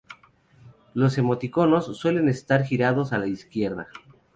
Los 0.95 1.15
emoticonos 1.19 1.95
suelen 1.95 2.27
estar 2.27 2.63
girados 2.63 3.13
a 3.13 3.19
la 3.19 3.27
izquierda. 3.27 3.87